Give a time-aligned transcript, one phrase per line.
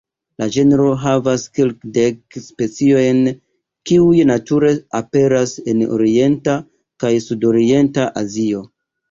[0.41, 3.19] La genro havas kelkdek speciojn,
[3.91, 6.57] kiuj nature aperas en orienta
[7.07, 8.67] kaj sudorienta Azio.